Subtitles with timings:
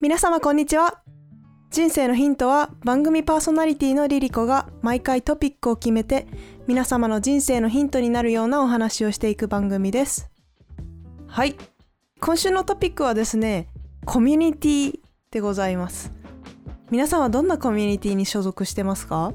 [0.00, 1.02] 皆様こんにちは。
[1.72, 6.28] 人生のヒントは番組パーソナリティのリリコが毎回トピックを決めて
[6.68, 10.30] 皆様の人生のヒントになるようなお話をしていく番組です。
[11.26, 11.56] はい。
[12.20, 13.66] 今週のトピックはですね
[14.04, 15.00] コミュニティ
[15.32, 16.12] でございます。
[16.92, 19.32] 皆さんはどんなコミュニティに所属してますか？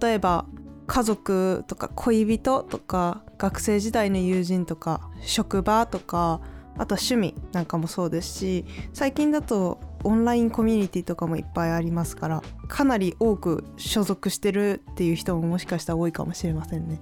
[0.00, 0.46] 例えば
[0.86, 6.40] 家族とか恋人とか学生時代の友人とか職場とか
[6.76, 17.00] あとは趣味なんかもそうですし最近だとオンラインコミュニティとかもいっぱいありますからかなり多く所属してるっていう人ももしかしたら多いかもしれませんね。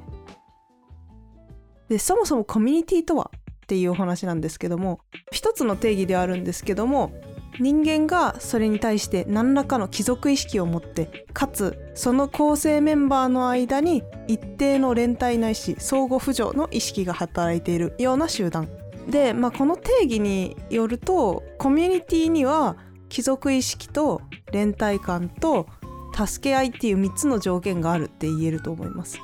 [1.89, 7.13] でそもそもコミュニティとはっていうお話なんですけども一つの定義ではあるんですけども
[7.61, 18.69] 人間がそれに対して何らかの貴族意識を持ってかつその構成メンバーの間に一定の連帯ないし相互扶助の意識が働いているような集団
[19.09, 22.77] で、まあ、この定義によるとコミュニティには
[23.09, 25.66] 貴族意識と連帯感と
[26.15, 29.18] 助け合いっていう3つの条件があるって言えると思います。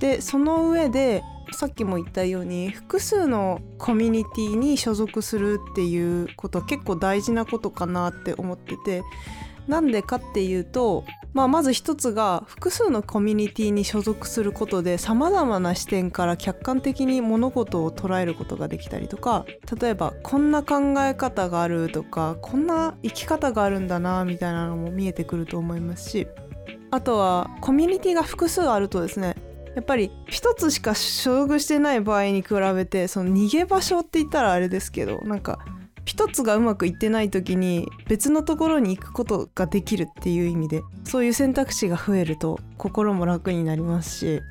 [0.00, 9.02] でその上でさっきも言ったように複数のコミュニティに所属するっていうことは結構大事なことかなって思ってて
[9.66, 19.44] なんでかっていうと、まあ、まず一つが複数のコミュニティに所属することでさまざまな視点から客観的に物事を捉えることができたりとか
[19.80, 26.26] 例えばこんな考え方があるとかこんな生き方があるんだなみたいなのも見えてくると思いますし
[26.90, 29.36] あとはコミュニティが複数あるとですね
[29.74, 35.58] やっぱり一つしか所属してない場合に比べてその逃げ場所って言ったらあれですけどなんか
[36.06, 44.42] 一つがうまくいってない時に別のところに行くことができるっていう意味でそういう選択肢が増えると心も楽になりますし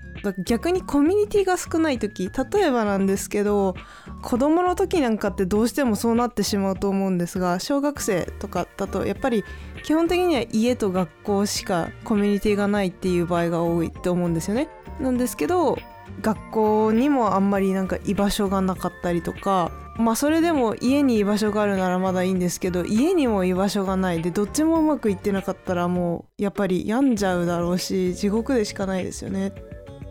[0.45, 3.76] 逆にコミュニティが少ない時例えばなんですけど
[4.22, 9.44] 子供の時なんかってどうしてもそうなってしまうと思うんですが小学生とかだとやっぱり
[9.83, 14.67] 基本的には家と学校しかコミュニティがないっていう場合が多いって思うんですよね。
[15.00, 15.78] なんですけど
[16.22, 29.54] 学校にもあんまりなんか居場所がなかったりとかまあそれでも家に居場所があるならまだいいんですけど家にも居場所がないでどっちもうまくいってなかったらもうやっぱり病んじゃうだろうし地獄でしかないですよね。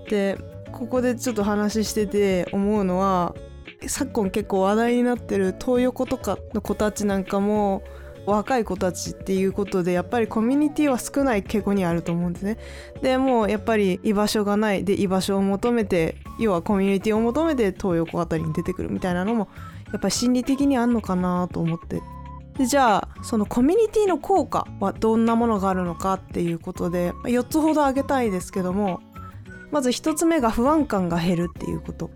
[0.09, 0.39] で
[0.73, 3.35] ここでちょっと話してて思うのは
[3.87, 7.83] 昨今結構話題になってる東横とかの子たちなんかも
[8.27, 12.59] 若い子たちっていうことでやっぱりコミュニティは少ない傾向にあると思うんですね。
[13.03, 14.85] でもうやっぱり居場所がない。
[14.85, 19.49] で居場所を求めて要はコミュニティを求めて東横あたりに出てくるみたいなのも
[19.93, 22.03] やっぱり心理的にあんのかなと思って。
[22.57, 29.01] でじゃあそのコミュニティの効果はどんなものがあるのかっていうことで4つほど挙げたいですけども
[29.73, 32.11] まず1つ目が不安感が減るっていうこと。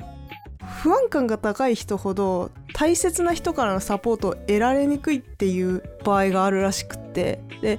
[0.83, 7.41] 不安感が高い人ほど大切な人からのサポートを得られにくいっていう場合があるらしくって。
[7.61, 7.79] で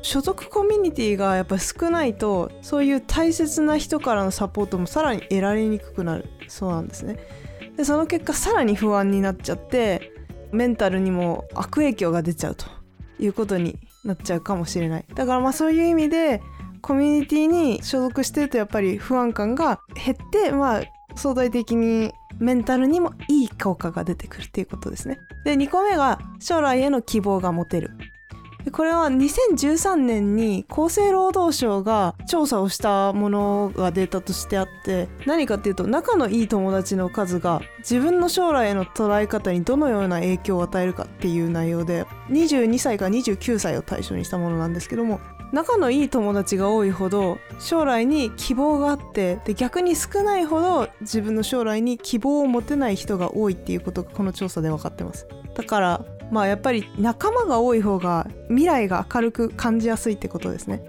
[0.00, 6.26] 所属コミュニティがやっぱ少ないとそういう大切な人からのサポートもさらに得られにくくなる。
[6.46, 7.18] そうなんですね。
[7.76, 10.12] でその結果さらに不安になっちゃって
[10.52, 12.66] メンタルにも悪影響が出ちゃうと
[13.18, 15.04] いうことになっちゃうかもしれない。
[15.14, 16.40] だからまあそういう意味で
[16.80, 20.82] コミュニティに所属してるとやっぱり不安感が減ってまあ
[21.16, 25.18] 相対的にメンタルにもいい効果が出てくるっていうことですね。
[25.44, 27.90] で2個目が将来への希望が持てる。
[28.70, 45.20] これは2013年に厚生労働省が調査をしたものがデータとしてあって何かっていうと仲のいい友達の数が自分の将来への捉え方にどのような影響を与えるかっていう内容で22歳から29歳を対象にしたものなんですけども
[45.52, 60.82] 仲のいい友達が多いほど将来に希望があってで逆に少ないほど自分の将来に希望を持てない人が多いっていうことがこの調査で分かってますだからまあやっぱり仲間が多い方が未来が明るく感じやすいってことですね。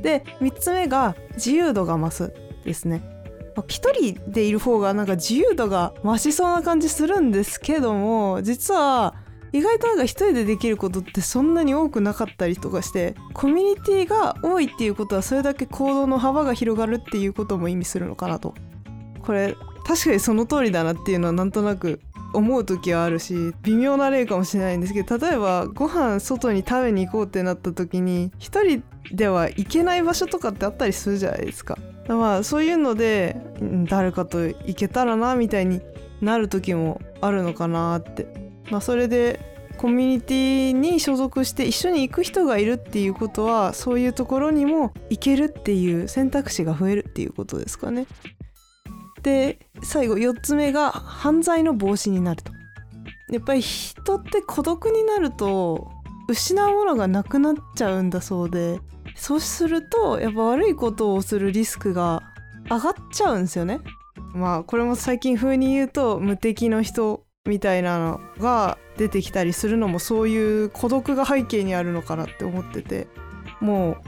[0.00, 2.32] で3つ目が自由度が増す
[2.64, 3.02] ですね。
[3.68, 9.13] 一人でいる方がなんか自由度が増しそうな感じするんですけども実は
[9.54, 18.56] 意外となんか一人でできることってそんなに多くなかったりとかしてコミュニティが多いっていうことはそれだけ行動の幅が広がるっていうことも意味するのかなと
[19.22, 19.54] これ
[19.86, 22.00] 確かにその通りだなっていうのはなんとなく
[22.32, 28.82] 思う時はあるし微妙な例かもしれないんですけど例えばご飯外に食べに行こうってなった時に一人
[29.12, 31.78] では行けない場所とかってあったりするじゃないですか。
[32.08, 33.36] まあそういうので
[33.88, 35.80] 誰かと行けたらなみたいに
[36.20, 38.44] なる時もあるのかなって。
[38.70, 39.40] まあ、それで
[39.78, 48.06] コミュニティに所属して一緒に行く人がいるっていうことはそういうところにも行けるっていう選択肢が増えるっていうことですかね。
[49.22, 52.52] で最後4つ目が犯罪の防止になると
[53.30, 55.90] やっぱり人って孤独になると
[56.28, 58.80] 失うものがなくなっちゃうんだそうで
[59.16, 62.22] そうするとやっぱ悪いことをするリスクが
[62.70, 63.80] 上がっちゃうんですよね。
[64.34, 73.06] まあこれも最近風に言うと無敵の人みたいなのが出てきたりするのもそういう孤独が背景にあるのかなって思ってて
[73.60, 73.98] も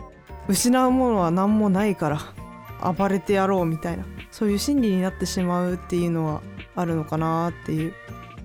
[0.48, 6.42] う失うものは何もないから暴れてやろうみたいなそういう心理になってしまうっていうのは
[6.74, 7.92] あるのかなっていう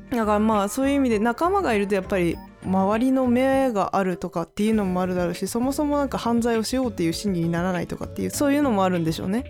[0.10, 9.46] だからまあそういう意味で仲間がいるとやっぱり周りの目があるとかっていうのもあるだろうしそもそもなんか犯罪をしようっていう心理にならないとかっていうそういうのもあるんでしょうね。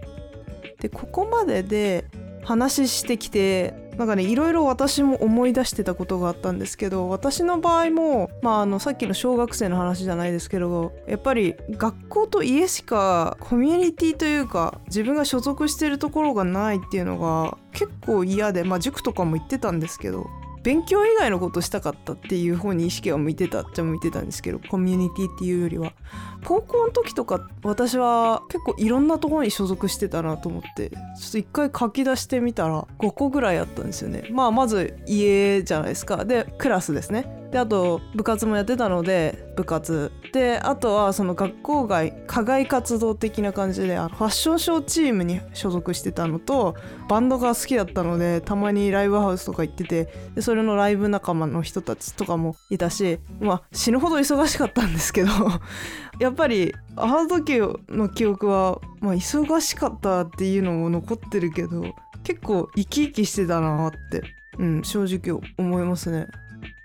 [0.79, 2.05] でここまでで
[2.43, 20.27] 話してきてなんかねいろいろ私も思い出してたことがあったんですけど私の場合も、まあ、あのさっきの小学生の話じゃないですけどやっぱり学校と家しかコミュニティというか自分が所属してるところがないっていうのが結構嫌でまあ塾とかも行ってたんですけど
[20.63, 25.93] 勉強以外のことしたかったっていう方に意識は向いてたっちゃ向いてたんですけどコミュニティっていうよりは。
[26.43, 34.27] 高校の時とか私は結構いろんなところに所属してたなと思ってちょっと一回書き出してみたら5個ぐらいあったんですよね。
[34.31, 36.25] まあまず家じゃないですか。
[36.25, 37.40] でクラスですね。
[37.51, 46.75] であと部活もやってたので部活であとはその学校外課外活動的な感じであのファッションショーチームに所属してたのと
[47.09, 55.29] バンドが好きだったのでたまにライブハウスとか行っててでそれのライブ仲間の人たちとかもいたしまあ死ぬほど忙しかったんですけど
[56.19, 57.59] やっぱりあの時
[57.89, 61.83] の記憶は、まあ、忙しかったっていうのも残ってるけど
[62.23, 64.23] 結構生き生きしてたなって、
[64.57, 66.27] うん、正直思いますね。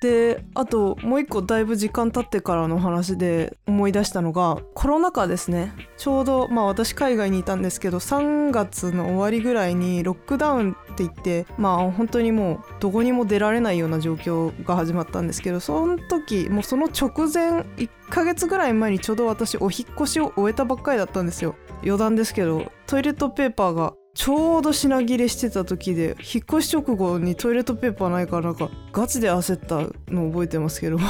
[0.06, 5.72] であともう一個だいぶ時間経ってからの話で思い出したのがコロナ禍ですね。
[5.96, 21.56] ちょうどまあ私海外にいたんですけど3月の終わりぐらいにロックダウンって言ってまあ本当にもうどこにも出られないような状況が始まったんですけどその時もうその直前1ヶ月ぐらい前にちょうど私お引越しを終えたばっかりだったんですよ。
[21.82, 29.76] 余談ですけどトイレットペーパーがちょうど品切れしてた時で引っ越し直後にトイレットペーパーないからなんかガチで焦った
[30.12, 30.98] のを覚えてますけど。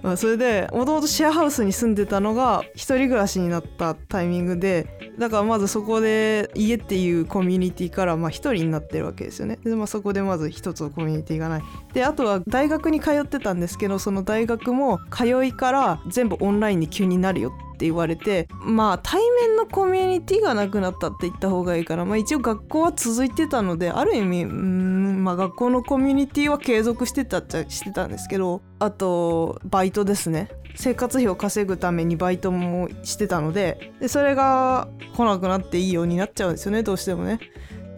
[0.00, 4.86] まあそれでもともとシェアハウスに住んでたのが一人暮らしになったタイミングで
[5.18, 9.58] だからまずそこで家っていうコミュニティからまあ一人になってるわけですよね。
[9.64, 11.62] で、まあ、そこでまず一つのコミュニティがない。
[11.94, 37.38] であとは大学に通ってたんですけどその大学も通いから全部オンラインに急になるよってって言われてまあ対面のコミュニティがなくなったって言った方がいいから、まあ、一応学校は続いてたのである意味うんまあ学校のコミュニティは継続してたっちゃしてたんですけどあとバイトですね生活費を稼ぐためにバイトもしてたのででそれが来なくなっていいようになっちゃうんですよねどうしてもね。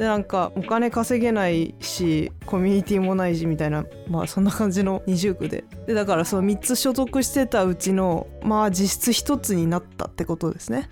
[0.00, 5.62] でなんかお金稼げないしコミュニティもないしみたいなまあそんな感じの二重苦で。
[5.87, 10.88] でだからその3つ所属してたうちのまあ実質1つになったってことですね。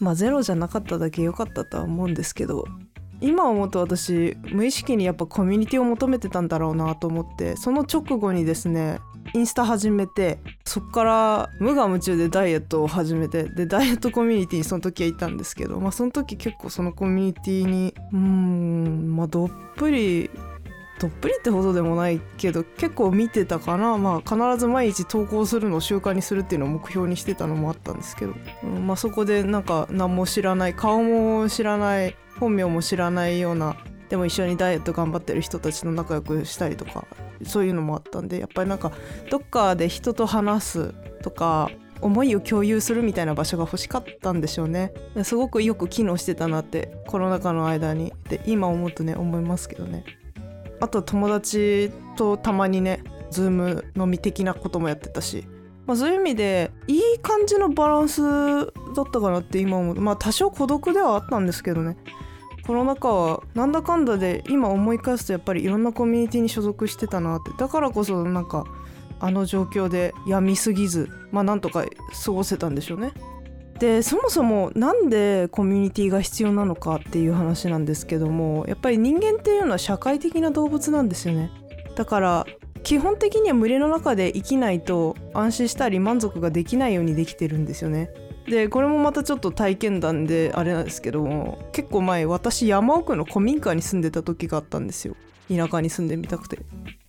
[0.00, 2.64] まあゼロじゃなかっただけ良かったとは思うんですけど
[3.20, 9.00] 今思うと私無意識にやっぱコミュニティを求めてたんだろうなと思ってその直後にですね
[9.32, 20.30] インスタ始めてそっから無我夢中でダイエットを始めてでダイエットコミュニティにその時はいたんですけど、まあ、その時結構そのコミュニティにうんまあどっぷり
[21.00, 23.98] どっぷりってほどでもないけど結構見てたかな。
[23.98, 33.76] まあ必ず毎日投稿するのを習慣にするっていうのを目標にしてたのもあったんですけど、うんまあ、そこでなんか何も知らない顔も知らない本名も知らないような
[34.08, 37.06] でも一緒にダイエット頑張ってる人たちと仲良くしたりとか
[37.44, 38.92] そういうのもあったんでやっぱりなんか
[39.30, 41.70] どっかで人と話すとか
[42.00, 44.92] 思いを共有するみたいな場所が欲しかったんでしょうね。
[45.22, 48.12] すごくよく機能してたなってコロナ禍の間に。
[48.28, 50.04] で今思うとね思いますけどね。
[50.80, 55.46] あと友達とたまにねズーム飲み的なこともやってたし、
[55.86, 60.00] まあ、そういう意味でいい感じのバランスだったかなって今思う。
[60.00, 61.96] まあ多少孤独ではあったんですけどね。
[62.66, 68.64] コロナ禍はなんだかんだで今思い返すとやっぱりいろんなコミュニティに所属してたなってだからこそなんか
[69.20, 71.84] あの状況で病みすぎずまあなんとか
[72.24, 73.12] 過ごせたんでしょうね。
[73.78, 81.50] でそもそもなんでコミュニティが必要なのかっていう話なんですけどもやっぱり人間っていうのは社会的な動物なんですよね。
[81.96, 82.46] だから
[82.82, 88.10] 基本的には群れの中で生きないと安心したり満足ができないようにできてるんですよね。
[88.46, 95.16] でこれもまたちょっと体験談であれなんですけども結構前私山奥の古民家に住んでた時があったんですよ。
[95.48, 96.58] 田舎に住んでみたくて。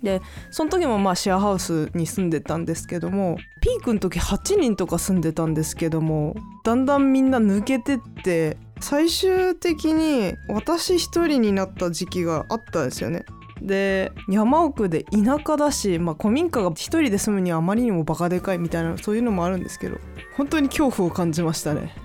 [0.03, 13.25] でその時もまあシェアハウスに住んでたんですけどもピークの時8人とか住んでたんですけどもだんだんみんな抜けてって最終的に私一人になった時期があったんですよね。
[13.61, 19.97] で山奥で田舎だし、まあ、古民家が一人で住むにはあまりにもバカでかいみたいなそういうのもあるんですけど
[20.35, 21.95] 本当に恐怖を感じましたね。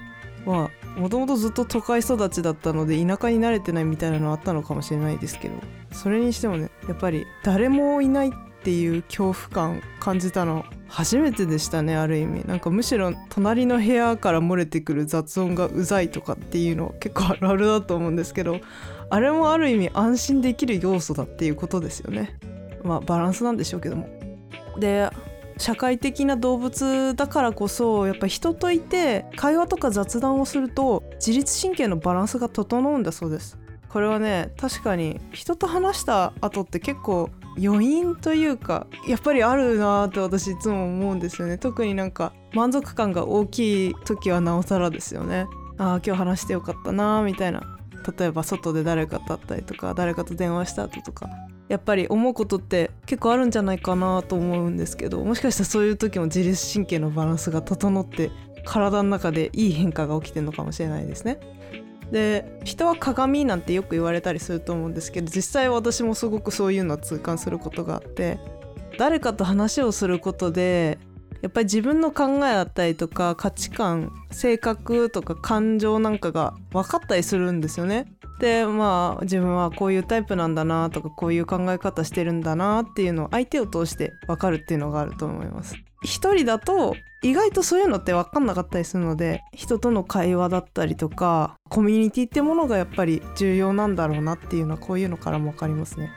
[0.46, 5.54] まあもともとずっと都会育ちだったので田舎に慣れてないみたいなのあったのかもしれないですけど
[5.92, 12.44] それにしてもねやっぱり誰もいないっていう恐怖感感じたの初めてでしたねある意味。
[12.46, 18.60] なんかむしろ隣の部屋から漏れてくる雑音がうざいとかっていうの結構あるあるだと思うんですけど
[19.10, 22.38] あれもある意味安心できる要素だっていうことですよね。
[22.82, 24.08] まあバランスなんでしょうけども。
[24.78, 25.10] で
[25.58, 33.58] 社会的な動物だからこそやっぱ人といて会話とか雑談をすると自律神経のバランスが整うんだそうです。
[33.90, 37.28] これはね確かに人と話した後って結構
[37.62, 41.58] 余韻というかやっぱりあるなって私いつも思うんですよね。
[41.58, 45.46] 特になんか満足感が大きい時はなおさらですよね。
[45.76, 47.79] ああ今日話してよかったなみたいな。
[48.18, 51.28] 例えば外で誰かと会ったりとか誰かと電話した後とか
[51.68, 58.30] やっぱり思うことって結構あるんじゃないかなと思うんですけどもしかしたらそういう時も自律神経のバランスが整って
[58.64, 61.38] 体の中でいい変化が起きてるのかもしれないですね。
[62.10, 68.40] で人は鏡なんてよく言われたりすると思うんですけど実際私もすごくそういうのを痛感することがあって
[68.98, 70.98] 誰かと話をすることで
[71.42, 78.12] やっぱり自分の考えだったりとか価値観性格とか感情なんかが分かったりするんですよね。
[78.40, 85.76] でまあ自分はこういうタイプなんだなとかこういう考え方してるんだなっていうのを相手を通して分かるっていうのがあると思います。
[86.02, 96.10] 一人だと意外とそういうのって分かんなかったりするので人との会話だったりとかコミュニティってものがやっぱり重要なんだろうなっていうのはこういうのからも分かりますね。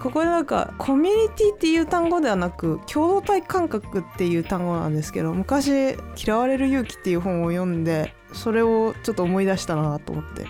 [0.00, 10.46] ここでなんかコミュニティっていう単語ではなく共同体感覚っていう単語なんですけど昔「嫌われる勇気」っていう本を読んでそれをちょっと思い出したなと思って。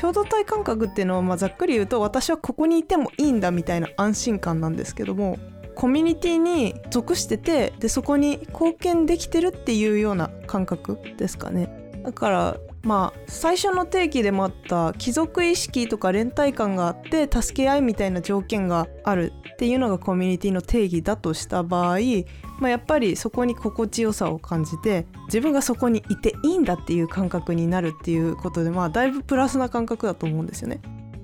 [0.00, 5.38] 共同体感覚っていうのはまあざっくり言うと私はここにいてもいいんだみたいな安心感なんですけども
[5.74, 11.92] コミュニティに属しててでそこに貢献できてるっていうような感覚ですかね。
[12.04, 21.98] だからまあ最初の定義でもあった貴族意識とか連帯感があって助け合いみたいな条件があるっていうのがコミュニティの定義だとした場合、
[22.58, 30.80] まあ、やっぱりそこに心地よさを感じて自分がそこにいていいんだっていう感覚になるっていうことでまあだいぶプラスな感覚だと思うんですよね。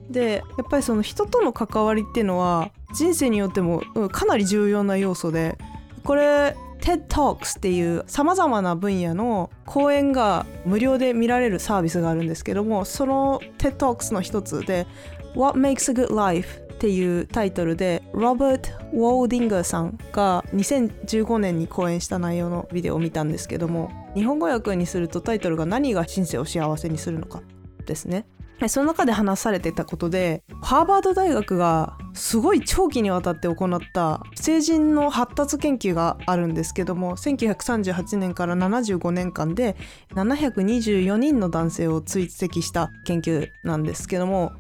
[0.08, 5.58] でやっぱりその人との関わりっていうのは人生によってもかなり重要な要素で
[6.02, 14.86] これ TED Talks っていうさまざまな分野の講演が無料で見られるサービスがあるんですけどもその TED Talks の一つで
[15.34, 27.42] What Makes a Good Life っていうタイトルでロバート・ウォーディンガーさんが2015年に講演した内容のビデオを見たんですけども日本語訳にするとタイトルが何が人生を幸せにするのか
[27.84, 28.26] ですね。
[28.68, 39.76] その中で話されてたことでハーバード大学がすごい長期にわたって行った成人の発達研究があるんですけども1938年から75年間で
[40.14, 44.52] 724人の男性を追跡した研究なんですけども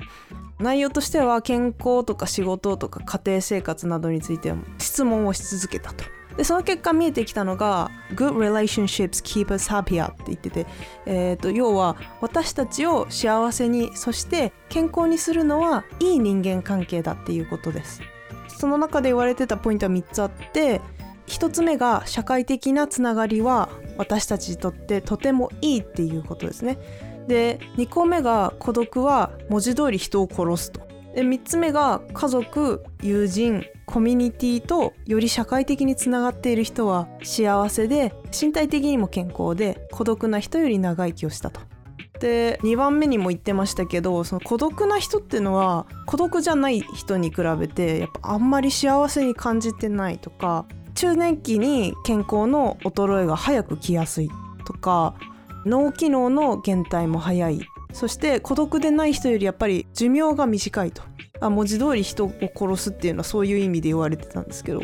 [0.60, 6.17] 内容としては健康とか仕事とか家庭生活などについて質問をし続けたと。
[6.38, 10.66] でその結果見えてきたのが Good relationships keep us happier って言ってて、
[11.04, 18.00] えーと、要は私たちを幸せにそして健康にするのはいい人間関係だっていうことです。
[18.46, 20.80] その中で言われてたポイントは3つあって
[21.26, 26.78] 1つ目が社会的なつながりは私たちにとってとてもいいっていうことですね。
[27.26, 30.87] で2個目が孤独は文字通り人を殺すと。
[31.18, 41.60] で3つ目が家族友人コミュニティとより社会的につながっている人は幸せで身体的にも健康で孤独な人より長生きをしたと。
[42.20, 54.30] で2番目にも言ってましたけどその孤独な人っていうのは孤独じゃない人に比べてやっぱあんまり幸せに感じてないとか中年期に健康の衰えが早く来やすい
[54.64, 55.16] とか
[55.66, 57.60] 脳機能の減退も早い
[57.92, 61.02] そして孤独でない人よりやっぱり寿命が短いと
[61.40, 64.82] あ文字通り人を殺すっていうのはそういう意味で言われてたんですけど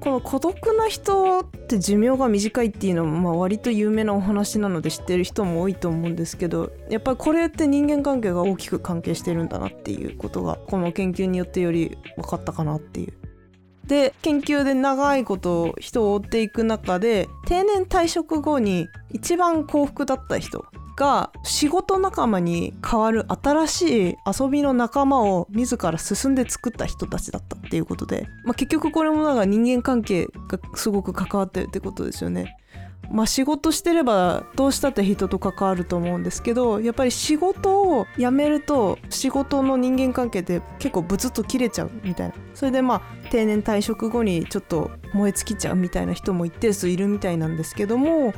[0.00, 13.21] この孤独な人って寿命が短いっていうのもまあ割と有名なお話なので知ってる人も多いと思うんですけどやっぱりこれって人間関係が大きく関係してるんだなっていうことがこの研究によってより分かったかなっていう。
[13.92, 20.64] で研究で長いこと人を追っていく中で定年退職後に一番幸福だった人
[20.96, 32.56] が仕事仲間に変わる新しい遊びの仲間を自ら進んで作った人たちだったっていうことで、まあ、結局これもなんか人間関係がすごく関わってるってことですよね。
[33.12, 48.32] まあ仕事してればどうしたって人と関わると思うんですけどやっぱり仕事を辞めると仕事の人間関係って結構ブツッと切れちゃうみたいなそれでまあ定年退職後にちょっと燃え尽きちゃうみたいな人も一定数いるみたいなんですけども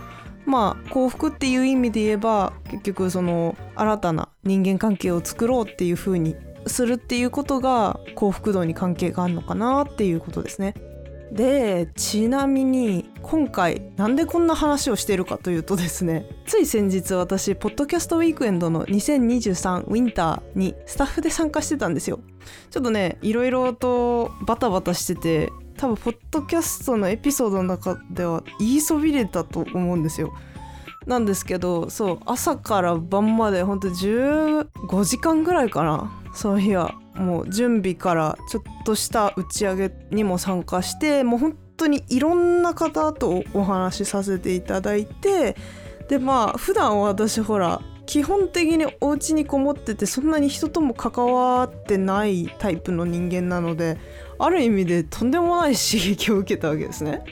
[0.44, 10.74] まあ幸福っていう意味で言えば結局その新たな人間関係を作ろうっていう風にするっていうことが幸福度に関係があるのかなっていうことですね。
[11.32, 22.20] でちなみに今回なんでこんな話をしているかというとですねつい先日私ポッドキャストウィークエンドの2023ウィンターにスタッフで参加してたんですよ。
[22.70, 30.32] ちょっとねいろいろとバタバタしてて多分ポッドキャストのエピソードの中では言いそびれたと思うんですよ。
[31.06, 36.94] なんですけどそう朝から晩までほんと15時間ぐらいかなその日は。
[37.14, 45.56] もう準備からちょっとした打ち上げにも参加してもう本当にいろんな方とお話しさせていただいて
[46.09, 53.99] でまあ普段私ほら基本的にお家にこもっててそんなに人とも関わってないタイプの人間なので
[54.38, 57.25] ある意味でとんでもない刺激を受けたわけですね。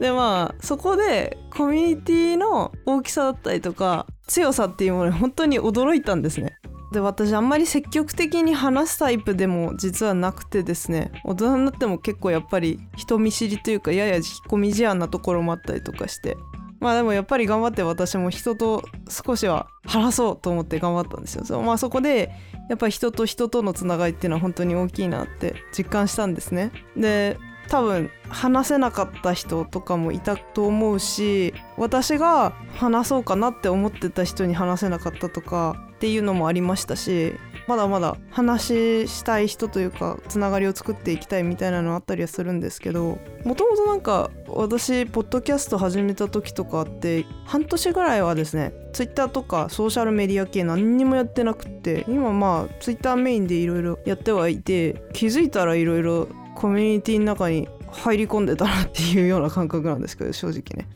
[0.00, 6.58] でまあそこでコミュニティの大きさだったりとか強さっていうものに本当に驚いたんですね。
[6.92, 16.36] で私あんまり積極的に話すタイプでも実はなくてですね大人になっても結構やっぱり人見知りというかやや引っ込み思案なところもあったりとかして
[16.82, 21.44] まあでもやっぱり頑張って私も人と少しは話そうと思って頑張ったんですよ。
[21.44, 22.32] そまあそこで
[22.68, 26.72] やっぱり人と人とのつながりっていうのは本当に大きいなって実感したんですね。
[26.96, 37.34] で多分話せなかった人とかもいたと思うし私が話そうかなって思ってた人に話せなかったとかっていうのもありましたし
[37.68, 60.88] まだまだ話したい人というかつながりを作っていきたいみたいなのあったりはするんですけどもともとなんか私ポッドキャスト始めた時とかって半年ぐらいはですねツイッターとかソーシャルメディア系何にもやってなくって今まあツイッターメインでいろいろやってはいて気づいたらいろいろコミュニティの中に入り込んでたなっていうような感覚なんですけど正直ね。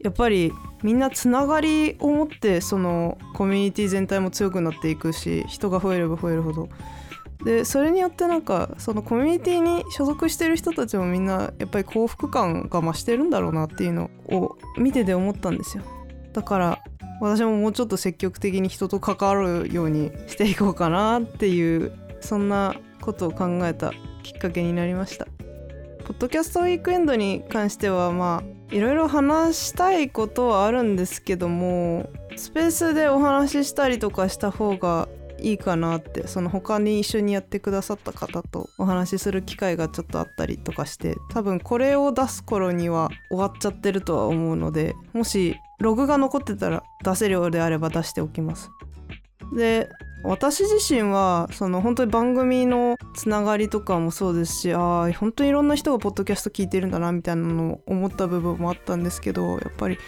[0.00, 0.52] やっぱり
[0.82, 6.68] みんなつながりを持ってそのコミュニティ全体も強くなっていくし人が増えれば増えるほど。
[7.44, 15.84] でそれによってなんかそのコミュニティに所属してる人たちもみんなやっぱり幸福感が増してるんだろうなっていうのを見てて思ったんですよ。
[16.32, 16.78] だから
[17.20, 23.92] 私ももうちょっと積極的に人と関わるようにしていこうかなっていうそんなことを考えた
[24.26, 25.26] きっかけになりました。
[26.04, 35.08] ポッドキャストウィークエンドに関してはまあいろいろ話したいことはあるんですけどもスペースでお話ししたりとかした方が
[35.40, 48.70] いいかなってその他に一緒にやってくださった方とお話しする機会がちょっとあったりとかして多分これを出す頃には終わっちゃってるとは思うのでもしログが残ってたら出せるようであれば出しておきます。
[49.56, 49.88] で
[50.26, 59.98] 私自身はその本当に番組のつながりとかもそうですしああ本当にいろんな人がポッドキャスト聞いてるんだなみたいなのを思った部分もあったんですけどやっぱり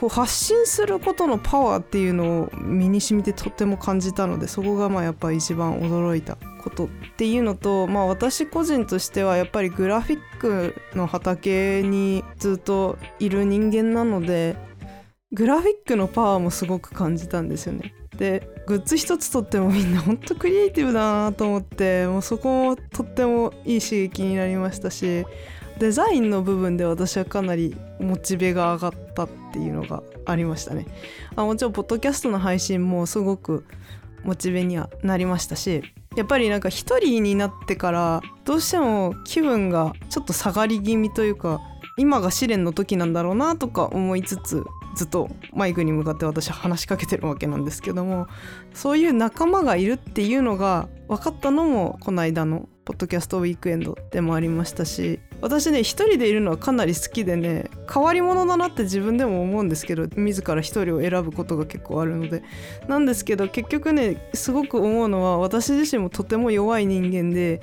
[0.00, 14.56] こう発信することのパワーっていうのを身に染みてとっても感じたのでそこがまあやっぱり一番驚いたことっていうのとまあ私個人としてはやっぱりグラフィックの畑にずっといる人間なので
[15.32, 17.94] グラフィックのパワーもすごく感じたんですよね。
[18.18, 25.24] でグッズ一つとってもみんな ほんとクリエイティブだなと思ってもうそこもとってもいい刺激になりましたし
[25.78, 30.86] デザインの部分で私はかなりモチベが上がったっていうのがありましたね。
[31.36, 33.64] あもちろんポッドキャストの配信もすごく
[34.24, 35.82] モチベにはなりましたし
[36.16, 41.60] やっぱりなんか一人になってからどうしても気分がちょっと下がり気味というか
[41.96, 44.64] 今が試練の時なんだろうなとか思いつつ
[44.98, 48.26] ずっとマイクに向かって私は話しかけてるわけなんですけども
[48.74, 62.42] そういう仲間がいるっていうのが分かったのもこの間のポッドキャストウィークエンドでもありましたし私ね一人でいるのはかなり好きでね変わり者だなって自分でも思うんですけど自ら一人を選ぶことが結構あるので。
[62.88, 67.60] なんですけど結局ねすごく思うのは私自身もとても弱い人間で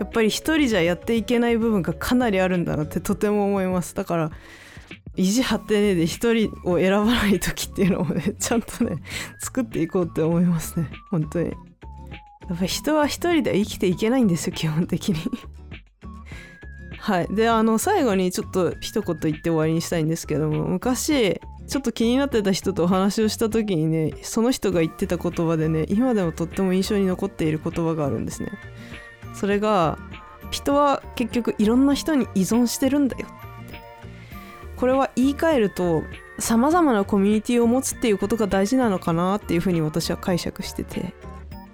[0.00, 3.94] やっぱり一人じゃやっていけない部分がかなりあるんだなってとても思います。
[3.94, 4.30] だから
[5.18, 9.02] 意地張ってねで一人を選ばない時っていうのをねちゃんとね
[9.40, 10.88] 作っていこうって思いますね。
[11.10, 11.46] 本当に。
[12.48, 15.16] やっぱ人は一人では生きていけないんですよ基本的に。
[16.98, 17.28] はい。
[17.34, 28.52] であの最後にちょっと一言言って終わりにしたいんですけども昔ちょっと気になってた人とお話をした時にねその人が言ってた言葉でね今でもとっても印象に残っている言葉があるんですね。
[29.34, 29.98] それが
[30.50, 33.26] 人は結局いろんな人に依存してるんだよ。
[34.78, 36.04] これは言い換えると
[36.38, 41.14] さまざまなコミュニティを持つっていうことが大事なのかなっていうふうに私は解釈してて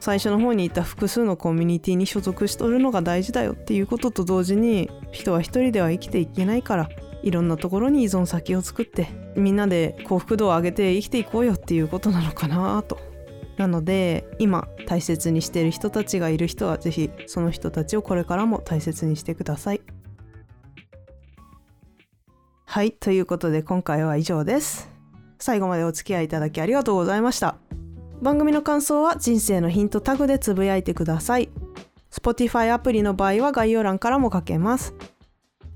[0.01, 6.89] 最初の方に言った複数のコミュニティに所属しとるのが大事だよっていうことと同時に人は一人では生きていけないから
[7.23, 12.99] いろんなところに依存先を作ってみんなで幸福度を上げて生きていこうよっていうことなのかなと。
[13.57, 19.81] なので今大切にしている人たちがいる人は是非その人たちをこれからも大切にしてください。
[22.75, 24.91] はいということで今回は以上です。
[25.39, 27.55] 最後までお付き合いいただきありがとうございました。
[28.21, 31.51] 番組の感想は人生のヒントタグでつぶやいてください。
[32.11, 34.93] Spotify アプリの場合は概要欄からも書けます。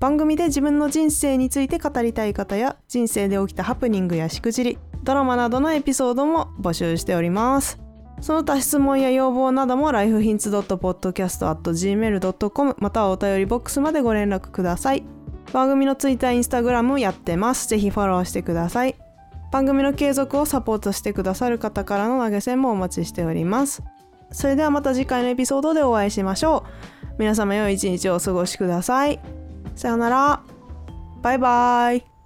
[0.01, 7.79] 番組で自分の人生について語りたい方や人生で起きたハプニングやしくじりドラマなどのエピソードも募集しております。
[8.19, 15.18] その他質問や要望なども lifehints.podcast.gmail.com またはお便りボックスまでご連絡ください。
[15.53, 17.67] 番組のツイッターイン、スタグラムやってます。
[17.67, 18.95] ぜひフォローしてください。
[19.51, 23.83] 番組の継続をサポートしてくださる方からの投げ銭もお待ちしております。
[24.31, 26.63] それではまた次回のエピソードでお会いしましょ
[27.07, 27.15] う。
[27.17, 29.19] 皆様良い一日をお過ごしください。
[29.75, 30.41] さようなら。
[31.21, 32.18] バイバイ。